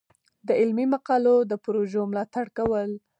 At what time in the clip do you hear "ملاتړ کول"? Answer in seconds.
2.11-2.89